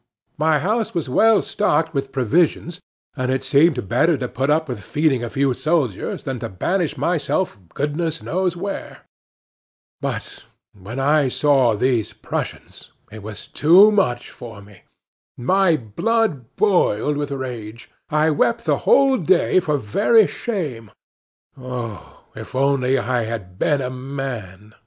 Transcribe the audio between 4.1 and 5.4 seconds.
to put up with feeding a